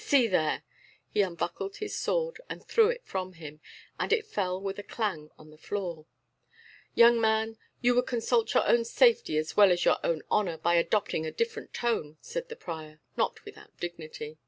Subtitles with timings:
[0.00, 0.62] See there!"
[1.08, 3.60] He unbuckled his sword, and threw it from him,
[3.98, 6.06] and it fell with a clang on the floor.
[6.94, 10.76] "Young man, you would consult your own safety as well as your own honour by
[10.76, 14.38] adopting a different tone," said the prior, not without dignity.